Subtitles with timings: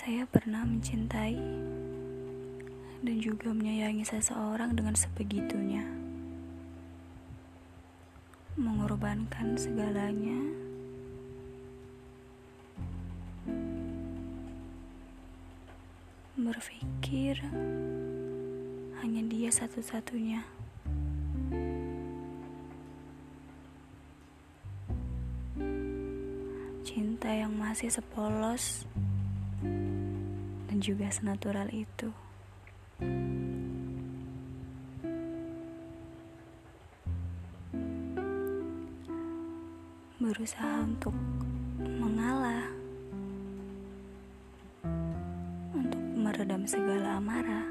[0.00, 1.36] Saya pernah mencintai
[3.04, 5.84] dan juga menyayangi seseorang dengan sebegitunya.
[8.56, 10.40] Mengorbankan segalanya.
[16.32, 17.36] Berpikir
[19.04, 20.40] hanya dia satu-satunya.
[26.88, 28.88] Cinta yang masih sepolos
[30.80, 32.08] juga senatural itu.
[40.16, 41.12] Berusaha untuk
[41.80, 42.64] mengalah,
[45.76, 47.68] untuk meredam segala amarah.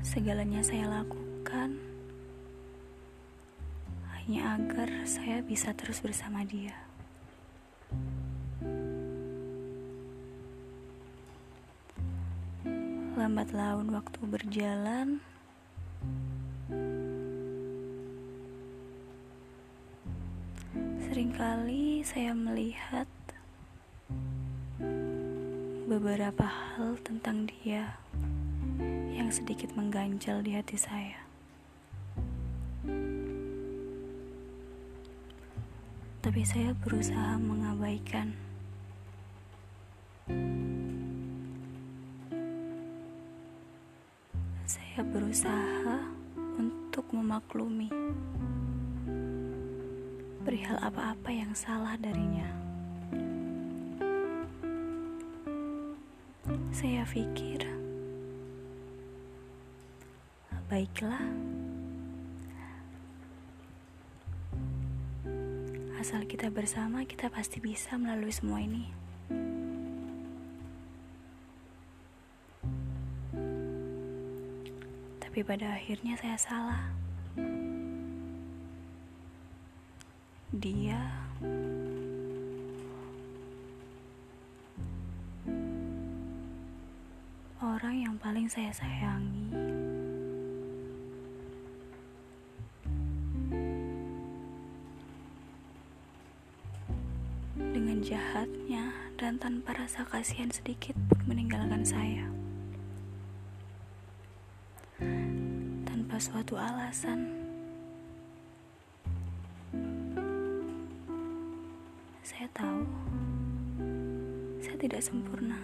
[0.00, 1.95] Segalanya saya lakukan
[4.26, 6.74] hanya agar saya bisa terus bersama dia.
[13.14, 15.22] Lambat laun waktu berjalan,
[21.06, 23.06] sering kali saya melihat
[25.86, 27.94] beberapa hal tentang dia
[29.14, 31.25] yang sedikit mengganjal di hati saya.
[36.26, 38.34] Tapi saya berusaha mengabaikan.
[44.66, 46.02] Saya berusaha
[46.58, 47.86] untuk memaklumi
[50.42, 52.50] perihal apa-apa yang salah darinya.
[56.74, 57.62] Saya pikir,
[60.66, 61.22] baiklah.
[66.06, 68.86] Asal kita bersama, kita pasti bisa melalui semua ini.
[75.18, 76.94] Tapi pada akhirnya saya salah.
[80.54, 81.02] Dia
[87.58, 89.75] orang yang paling saya sayangi.
[98.06, 102.30] Jahatnya dan tanpa rasa kasihan sedikit pun meninggalkan saya.
[105.82, 107.26] Tanpa suatu alasan.
[112.22, 112.86] Saya tahu
[114.62, 115.58] saya tidak sempurna.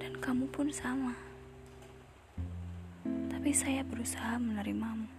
[0.00, 1.29] Dan kamu pun sama
[3.50, 5.10] tapi saya berusaha menerimamu.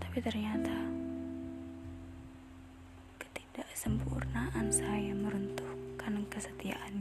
[0.00, 0.72] Tapi ternyata
[3.20, 6.97] ketidaksempurnaan saya meruntuhkan kesetiaan.